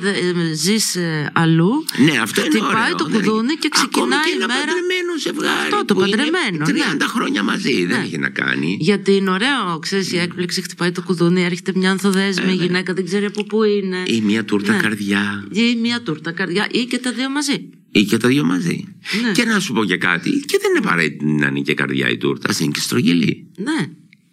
[0.54, 0.98] ζεις
[1.34, 1.86] αλλού.
[2.06, 2.96] Ναι, αυτό είναι Χτυπάει ωραίο.
[2.96, 4.60] το Δεν- κουδούνι και Ακόμη ξεκινάει και η ένα μέρα.
[4.60, 5.60] παντρεμένο ζευγάρι.
[5.72, 7.12] Αυτό το που είναι παντρεμένο, 30 ναι.
[7.14, 7.86] χρόνια μαζί.
[7.86, 8.04] Δεν Ναι.
[8.06, 8.78] έχει να κάνει.
[8.80, 13.06] Γιατί είναι ωραίο, ξέρεις, η έκπληξη χτυπάει το κουδούνι, έρχεται μια ανθοδέσμη, η γυναίκα δεν
[13.06, 13.98] ξέρει από πού είναι.
[14.08, 14.82] Ε, Ή μια τούρτα Ναι.
[14.82, 15.48] καρδιά.
[15.52, 17.70] Ή μια τούρτα καρδιά, ή και τα δύο μαζί.
[17.92, 18.86] Ή και τα δύο μαζί.
[19.24, 19.32] Ναι.
[19.32, 20.30] Και να σου πω και κάτι.
[20.30, 22.50] Και δεν είναι απαραίτητο να είναι και καρδιά η τούρτα.
[22.50, 23.48] Α είναι και στρογγυλή.
[23.58, 23.88] Ναι,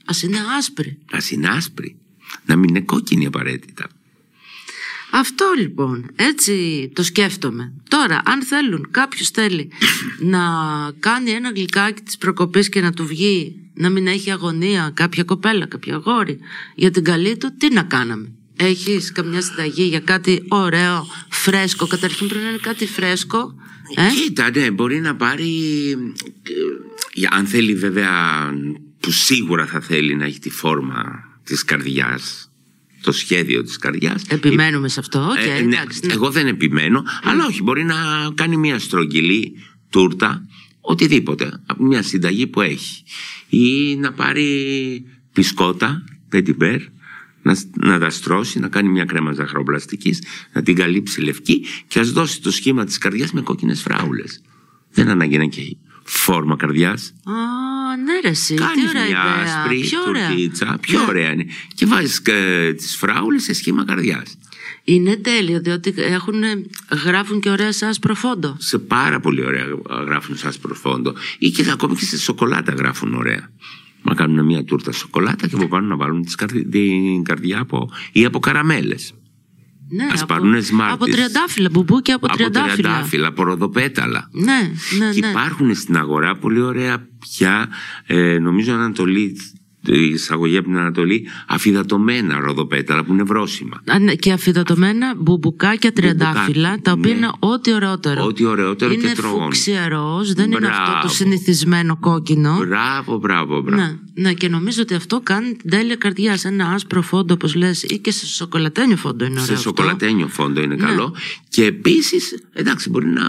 [0.04, 0.98] ας είναι άσπρη.
[1.12, 1.96] Α είναι άσπρη.
[2.44, 3.86] Να μην είναι κόκκινη απαραίτητα.
[5.12, 7.72] Αυτό λοιπόν, έτσι το σκέφτομαι.
[7.88, 9.70] Τώρα, αν θέλουν, κάποιος θέλει
[10.18, 10.40] να
[11.00, 15.66] κάνει ένα γλυκάκι της προκοπής και να του βγει, να μην έχει αγωνία κάποια κοπέλα,
[15.66, 16.38] κάποια αγόρι,
[16.74, 22.28] για την καλή του, τι να κάναμε; Έχεις καμιά συνταγή για κάτι ωραίο, φρέσκο; Καταρχήν
[22.28, 23.54] πρέπει να είναι κάτι φρέσκο.
[23.94, 25.52] Ε; Κοίτα, ναι, μπορεί να πάρει.
[27.14, 28.10] ε, Αν θέλει βέβαια,
[29.00, 32.50] που σίγουρα θα θέλει να έχει τη φόρμα της καρδιάς,
[33.02, 34.22] το σχέδιο της καρδιάς.
[34.28, 35.20] Επιμένουμε σε αυτό.
[35.20, 36.12] Οκέι, Ε, ναι, εντάξει, ναι.
[36.12, 37.96] Εγώ δεν επιμένω, αλλά όχι, μπορεί να
[38.34, 39.54] κάνει μια στρογγυλή
[39.90, 40.46] τούρτα,
[40.80, 43.02] οτιδήποτε, από μια συνταγή που έχει.
[43.48, 46.80] Ή να πάρει μπισκότα, πτι-μπερ,
[47.42, 50.22] να, να τα στρώσει, να κάνει μια κρέμα ζαχαροπλαστικής,
[50.52, 54.42] να την καλύψει λευκή και ας δώσει το σχήμα της καρδιάς με κόκκινες φράουλες.
[54.92, 55.78] Δεν ανάγκη να έχει
[56.12, 57.12] φόρμα καρδιάς.
[57.24, 57.32] Α,
[58.04, 58.54] ναι, ρε, εσύ.
[58.54, 59.60] Τι Κάνεις ωραία μια ιδέα.
[59.62, 60.28] άσπρη Πιο ωραία.
[60.28, 61.04] τουρτίτσα, πιο Ναι.
[61.08, 61.46] ωραία είναι.
[61.74, 64.38] Και βάζεις ε, τις φράουλες σε σχήμα καρδιάς.
[64.84, 66.42] Είναι τέλειο, διότι έχουν,
[67.04, 68.56] γράφουν και ωραία σε άσπρο φόντο.
[68.58, 69.64] σε πάρα πολύ ωραία
[70.06, 73.50] γράφουν σαν προφόντο ή και ακόμη και σε σοκολάτα γράφουν ωραία.
[74.02, 77.90] Να κάνουν μια τούρτα σοκολάτα και από πάνω να βάλουν τις καρδι- την καρδιά από,
[78.12, 79.12] ή από καραμέλες.
[79.90, 80.92] Ναι, Ας από, πάρουνες Smarties.
[80.92, 82.74] από τριαντάφυλλα, μπουμπούκια από, από τριαντάφυλλα.
[82.76, 84.28] τριαντάφυλλα, από ροδοπέταλα.
[84.32, 85.28] Ναι, ναι, Και ναι.
[85.28, 87.68] υπάρχουν στην αγορά πολύ ωραία πια,
[88.06, 89.36] ε, νομίζω Ανατολή
[89.86, 93.82] εισαγωγή από την Ανατολή, αφιδατωμένα ροδοπέταλα που είναι βρόσιμα.
[93.86, 97.16] Α, ναι, Και αφιδατωμένα μπουμπουκάκια τριαντάφυλλα, τα οποία ναι.
[97.16, 98.24] είναι ό,τι ωραιότερο.
[98.24, 99.42] Ό,τι ωραιότερο είναι και τρογών.
[99.42, 101.02] φούξια ροζ, δεν είναι αυτό Μπράβο.
[101.02, 102.56] το συνηθισμένο κόκκινο.
[102.66, 103.82] Μπράβο, μπράβο, μπράβο.
[103.82, 107.54] Ναι, ναι, και νομίζω ότι αυτό κάνει την τέλεια καρδιά σε ένα άσπρο φόντο, όπως
[107.54, 109.44] λες, ή και σε σοκολατένιο φόντο είναι ωραίο.
[109.46, 109.62] Σε αυτό.
[109.64, 110.84] σοκολατένιο φόντο είναι Ναι.
[110.86, 111.14] καλό.
[111.48, 113.22] Και επίσης, εντάξει, μπορεί να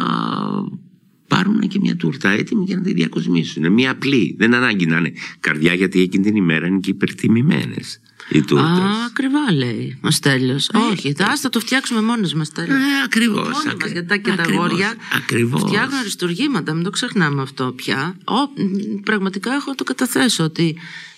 [1.35, 3.63] πάρουν και μια τούρτα έτοιμη για να τη διακοσμήσουν.
[3.63, 4.35] Είναι μια απλή.
[4.37, 8.67] Δεν ανάγκη να είναι καρδιά, γιατί εκείνη την ημέρα είναι και υπερτιμημένες οι τούρτες.
[8.67, 10.69] Α, ακριβά λέει ο Στέλιος.
[10.91, 12.47] Όχι, θα ας θα το φτιάξουμε μόνοι μας.
[12.49, 12.63] Ε,
[13.05, 13.47] ακριβώς.
[13.49, 15.61] Μόνοι μας, γιατί τα και τα αγόρια Ακριβώς.
[15.61, 18.15] φτιάχνουν αριστουργήματα, μην το ξεχνάμε αυτό πια.
[18.25, 20.77] Ο, μ, πραγματικά έχω να το καταθέσω ότι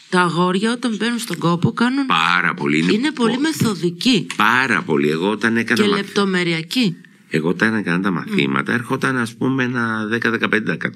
[0.09, 2.05] τα αγόρια όταν μπαίνουν στον κόπο κάνουν.
[2.05, 2.93] Πάρα πολύ.
[2.93, 5.09] είναι πολύ μεθοδικοί Πάρα πολύ.
[5.09, 6.95] Εγώ όταν έκανα, και μαθ- λεπτομεριακοί.
[7.35, 10.89] Εγώ όταν έκανα τα μαθήματα, έρχονταν ας πούμε ένα 10-15%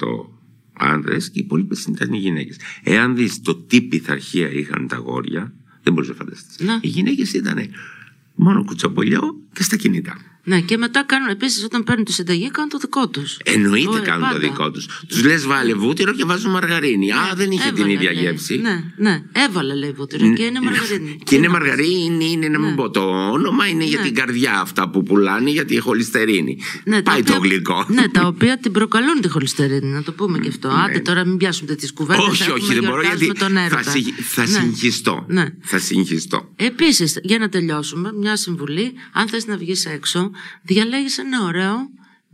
[0.73, 2.57] άντρες και οι υπόλοιπες ήταν οι γυναίκες.
[2.83, 6.59] Εάν δεις το τι πειθαρχία είχαν τα αγόρια, δεν μπορείς να φανταστείς.
[6.59, 6.79] Να.
[6.81, 7.57] Οι γυναίκες ήταν
[8.35, 9.21] μόνο κουτσομπολιό
[9.53, 10.17] και στα κινητά.
[10.47, 13.37] Ναι, και μετά κάνουν επίσης όταν παίρνουν τη συνταγή κάνουν το δικό τους.
[13.43, 14.85] Εννοείται κάνουν το δικό τους.
[15.07, 17.11] Τους λες βάλε βούτυρο και βάζουν μαργαρίνη.
[17.11, 18.23] Α, δεν είχε την Έβαλε, ίδια λέει.
[18.23, 18.57] γεύση.
[18.57, 21.19] Ναι, ναι, έβαλε λέει βούτυρο και είναι μαργαρίνη.
[21.23, 24.59] Και είναι Τι να μαργαρίνη, είναι να μην πω το όνομα, είναι για την καρδιά
[24.59, 26.57] αυτά που πουλάνε, γιατί η χολυστερίνη.
[26.83, 27.85] Ναι, τα Πάει οποία- το γλυκό.
[27.89, 30.67] Ναι, τα οποία την προκαλούν τη χολυστερίνη, να το πούμε και αυτό.
[30.69, 32.25] Άντε τώρα μην πιάσουμε τέτοιες κουβέντες.
[32.25, 32.31] Ναι.
[32.31, 33.81] όχι, όχι, δεν μπορώ γιατί τον έρωτα.
[33.83, 34.47] θα, συγχ- θα Ναι.
[34.47, 35.25] συγχυστώ.
[35.27, 35.45] Ναι.
[35.61, 36.49] Θα συγχυστώ.
[36.55, 40.31] Επίσης, για να τελειώσουμε, μια συμβουλή, αν θες να βγεις έξω,
[40.61, 41.75] διαλέγεις ένα ωραίο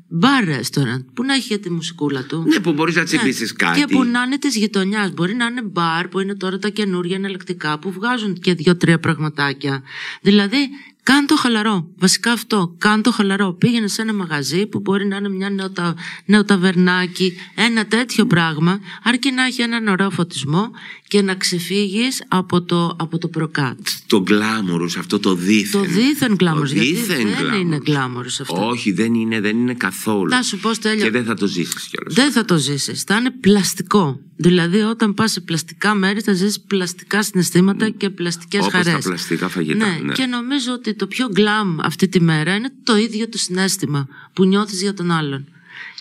[0.08, 2.44] μπαρ restaurant που να έχει και τη μουσικούλα του.
[2.48, 3.08] Ναι, που μπορείς να Ναι.
[3.08, 3.80] τσιμπήσεις κάτι.
[3.80, 5.12] Και που να είναι της γειτονιάς.
[5.12, 9.84] Μπορεί να είναι μπαρ που είναι τώρα τα καινούργια εναλλακτικά που βγάζουν και δύο-τρία πραγματάκια.
[10.22, 10.70] Δηλαδή,
[11.04, 11.88] κάν το χαλαρό.
[11.98, 12.76] Βασικά αυτό.
[12.78, 13.54] Κάν το χαλαρό.
[13.54, 15.96] Πήγαινε σε ένα μαγαζί που μπορεί να είναι μια νεοτα...
[16.26, 20.72] νεοταβερνάκι, ένα τέτοιο πράγμα, αρκεί να έχει έναν ωραίο φωτισμό
[21.08, 23.80] και να ξεφύγεις από το, από το προκάτ.
[24.08, 25.82] Το γκλάμουρους, αυτό το δίθεν.
[25.82, 27.60] Το δίθεν glamour, Το γιατί δίθεν δεν glamour.
[27.60, 28.68] είναι glamour αυτό.
[28.68, 30.30] Όχι, δεν είναι, δεν είναι καθόλου.
[30.30, 32.14] Θα σου πω, Στέλιο, Και δεν θα το ζήσεις κιόλας.
[32.14, 33.04] Δεν θα το ζήσεις.
[33.04, 34.20] Θα είναι πλαστικό.
[34.36, 38.94] Δηλαδή, όταν πας σε πλαστικά μέρη, θα ζήσεις πλαστικά συναισθήματα και πλαστικές Όπως χαρές.
[38.94, 40.14] τα πλαστικά φαγητά, ναι.
[40.14, 44.46] Και νομίζω ότι το πιο γκλαμ αυτή τη μέρα είναι το ίδιο το συνέστημα που
[44.46, 45.48] νιώθεις για τον άλλον.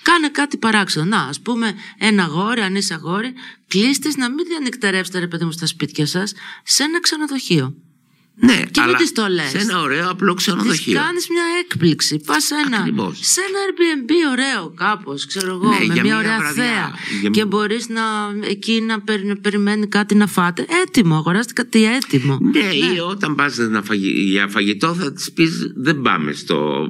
[0.02, 1.04] Κάνε κάτι παράξενο.
[1.04, 3.32] Να, ας πούμε, ένα αγόρι, αν είσαι αγόρι,
[3.68, 7.74] κλείστε να μην διανυκτερεύσετε, ρε παιδί μου, στα σπίτια σας, σε ένα ξενοδοχείο.
[8.34, 9.48] Ναι, Και μην αλλά της το λες.
[9.50, 11.00] σε ένα ωραίο απλό Τη ξενοδοχείο.
[11.00, 12.22] κάνεις μια έκπληξη.
[12.26, 13.18] Πας σε ένα, Ακριβώς.
[13.22, 16.64] σε ένα Airbnb ωραίο, κάπως, ξέρω εγώ, Ναι, με για μια μια ωραία βραδιά.
[16.64, 16.90] θέα.
[17.20, 18.02] Για Και μια- μπορείς να
[18.48, 20.66] εκεί να περι- περιμένει κάτι να φάτε.
[20.86, 22.38] Έτοιμο, αγοράστε κάτι έτοιμο.
[22.52, 22.58] Ναι,
[22.94, 26.86] ή όταν πας να φαγη- για φαγητό θα της πεις δεν πάμε στο...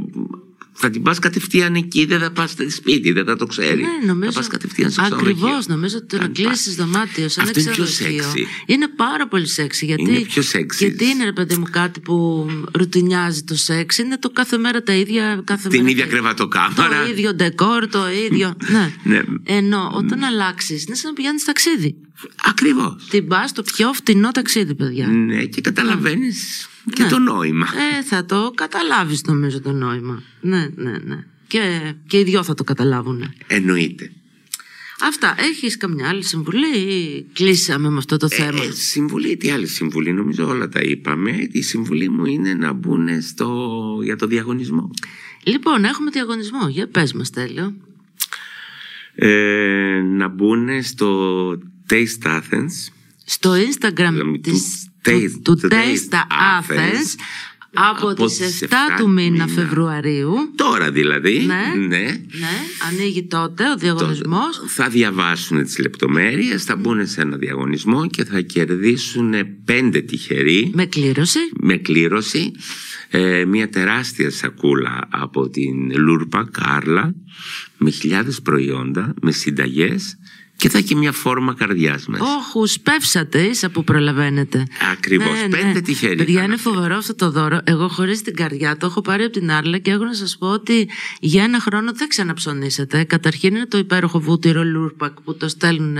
[0.74, 3.82] Θα την πας κατευθείαν εκεί, δεν θα πας στο σπίτι, δεν θα το ξέρει.
[3.82, 4.32] Ναι, νομίζω.
[4.32, 5.74] Θα πας κατευθείαν στο Ακριβώς, ξενοδοχείο.
[5.74, 6.74] νομίζω ότι το να Αν κλείσεις πας.
[6.74, 8.46] δωμάτιο σε ένα Αυτό είναι πιο ξενοδοχείο sexy.
[8.66, 9.84] είναι πάρα πολύ σεξι.
[9.84, 10.76] Γιατί, Είναι πιο sexy.
[10.78, 13.98] Γιατί είναι, ρε παιδί μου, κάτι που ρουτινιάζει το σεξ.
[13.98, 15.42] Είναι το κάθε μέρα τα ίδια.
[15.44, 17.04] Κάθε Την μέρα ίδια τα- κρεβατοκάμαρα.
[17.04, 18.54] Το ίδιο ντεκόρ, το ίδιο.
[18.72, 18.92] ναι.
[19.02, 19.20] Ναι.
[19.44, 21.94] Ενώ όταν αλλάξεις, είναι σαν να πηγαίνεις ταξίδι.
[22.44, 23.06] Ακριβώς.
[23.10, 25.06] Την πας στο πιο φτηνό ταξίδι, παιδιά.
[25.06, 27.08] Ναι, και καταλαβαίνεις και Ναι.
[27.08, 27.66] το νόημα.
[27.98, 30.22] Ε, θα το καταλάβεις, νομίζω, το νόημα.
[30.40, 31.24] Ναι, ναι, ναι.
[31.46, 33.32] Και, και οι δυο θα το καταλάβουν.
[33.46, 34.12] Εννοείται.
[35.04, 35.34] Αυτά.
[35.38, 40.12] Έχεις καμιά άλλη συμβουλή ή κλείσαμε με αυτό το θέμα; Ε, συμβουλή, τι άλλη συμβουλή,
[40.12, 41.48] νομίζω όλα τα είπαμε.
[41.50, 43.70] Η συμβουλή μου είναι να μπουν στο,
[44.04, 44.90] για το διαγωνισμό.
[45.44, 46.68] Λοιπόν, έχουμε διαγωνισμό.
[46.68, 47.74] Για πες μας, Τέλειο.
[49.14, 51.48] Ε, να μπουν στο
[51.90, 52.92] Taste Athens.
[53.24, 57.14] Στο Instagram Δηλαδή, της, του του, Taste- του του Taste Taste Athens Athens,
[57.74, 59.46] από, από τις τις 7 7 του μήνα μήνα.
[59.48, 60.34] Φεβρουαρίου.
[60.56, 61.38] Τώρα δηλαδή.
[61.46, 61.86] Ναι.
[61.86, 61.98] ναι.
[61.98, 62.56] Ναι,
[62.90, 64.62] ανοίγει τότε ο διαγωνισμός.
[64.66, 69.34] Θα διαβάσουν τις λεπτομέρειες, θα μπουν σε ένα διαγωνισμό και θα κερδίσουν
[69.64, 71.38] πέντε τυχεροί Με κλήρωση.
[71.60, 72.52] με κλήρωση
[73.10, 77.14] ε, μια τεράστια σακούλα από την Λούρπα Κάρλα
[77.78, 80.16] με χιλιάδες προϊόντα, με συνταγές
[80.62, 82.24] και θα έχει μια φόρμα καρδιάς μέσα.
[82.24, 84.66] Όχους, σπεύσατε, ίσα που προλαβαίνετε.
[84.92, 86.68] Ακριβώς, πέντε τυχεροί Παιδιά, ήταν είναι αυτοί.
[86.68, 87.60] φοβερό αυτό το δώρο.
[87.64, 90.46] Εγώ χωρίς την καρδιά το έχω πάρει από την Arla και έχω να σας πω
[90.46, 90.88] ότι
[91.20, 93.04] για ένα χρόνο δεν ξαναψωνίσετε.
[93.04, 95.96] Καταρχήν είναι το υπέροχο βούτυρο Lurpak που το στέλνουν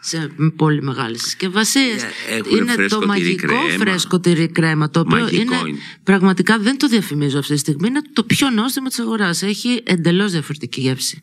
[0.00, 2.02] σε πολύ μεγάλες συσκευασίες.
[2.02, 3.84] Ε, έχουνε Είναι φρέσκο το τυρί μαγικό κρέμα.
[3.84, 4.90] φρέσκο τυρί κρέμα.
[4.90, 5.78] Το οποίο Μαγικό είναι, είναι.
[6.02, 7.88] πραγματικά δεν το διαφημίζω αυτή τη στιγμή.
[7.88, 9.42] Είναι το πιο νόστιμο της αγοράς.
[9.42, 11.22] Έχει εντελώς διαφορετική γεύση.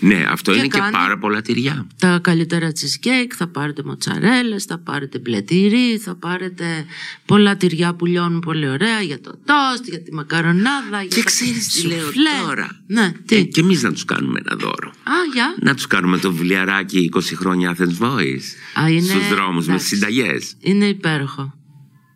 [0.00, 1.86] Ναι, αυτό Και είναι και κάνει- πάρα πολλά τυριά.
[1.98, 6.84] τα καλύτερα cheesecake, θα πάρετε μοτσαρέλες, θα πάρετε μπλε τυρί, θα πάρετε
[7.26, 11.22] πολλά τυριά που λιώνουν πολύ ωραία για το τόστ, για τη μακαρονάδα, για Και τα
[11.22, 12.30] ξέρεις τι λέω σουφλέ.
[12.46, 12.80] τώρα.
[12.86, 14.88] Ναι, τι; Ε, και εμείς να τους κάνουμε ένα δώρο.
[14.88, 15.54] Α, για.
[15.60, 18.80] Να τους κάνουμε το βιβλιαράκι 20 χρόνια Athens Voice.
[18.82, 19.88] Α, είναι- Στους δρόμους με εντάξει.
[19.94, 20.54] συνταγές.
[20.60, 21.54] Είναι υπέροχο.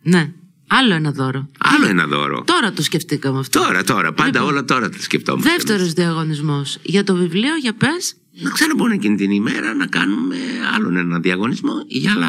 [0.03, 0.31] Ναι,
[0.79, 1.49] άλλο ένα δώρο.
[1.57, 2.43] Άλλο ένα δώρο.
[2.45, 3.59] Τώρα το σκεφτήκαμε αυτό.
[3.59, 4.13] Τώρα, τώρα.
[4.13, 5.49] Πάντα Λοιπόν, όλα τώρα τα σκεφτόμαστε.
[5.49, 5.93] Δεύτερος εμείς.
[5.93, 6.77] διαγωνισμός.
[6.81, 8.15] Για το βιβλίο, για πες.
[8.41, 10.35] Να ξέρω μπορεί εκείνη την ημέρα να κάνουμε
[10.75, 12.27] άλλον ένα διαγωνισμό για άλλα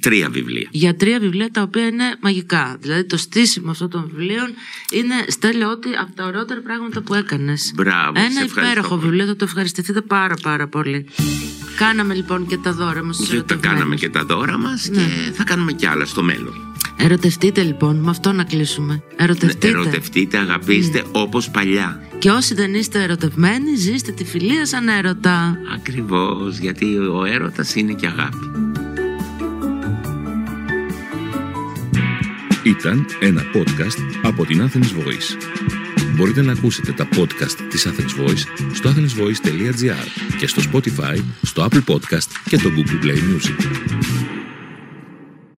[0.00, 0.68] τρία βιβλία.
[0.70, 2.76] για τρία βιβλία τα οποία είναι μαγικά.
[2.80, 4.48] Δηλαδή το στήσιμο αυτών των βιβλίων
[4.92, 7.72] είναι στέλνω ότι από τα ωραιότερα πράγματα που έκανες.
[7.74, 9.00] Μπράβο, σε Ένα ευχαριστώ υπέροχο πολύ.
[9.00, 11.06] βιβλίο, θα το ευχαριστηθείτε πάρα πάρα πολύ.
[11.76, 13.76] Κάναμε λοιπόν και τα δώρα μας στους Και τα ερωτευμένους.
[13.78, 14.96] κάναμε και τα δώρα μας Ναι.
[15.02, 16.73] και θα κάνουμε κι άλλα στο μέλλον.
[17.04, 19.02] Ερωτευτείτε λοιπόν, με αυτό να κλείσουμε.
[19.16, 19.68] Ερωτευτείτε.
[19.68, 22.00] Ερωτευτείτε, αγαπήστε όπως παλιά.
[22.18, 25.58] Και όσοι δεν είστε ερωτευμένοι, ζήστε τη φιλία σαν έρωτα.
[25.74, 28.50] Ακριβώς, γιατί ο έρωτας είναι και αγάπη.
[32.62, 35.36] Ήταν ένα podcast από την Athens Voice.
[36.16, 41.94] Μπορείτε να ακούσετε τα podcast της Athens Voice στο athensvoice.gr και στο Spotify, στο Apple
[41.94, 44.23] Podcast και το Google Play Music.